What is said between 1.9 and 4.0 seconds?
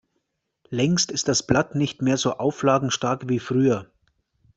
mehr so auflagenstark wie früher.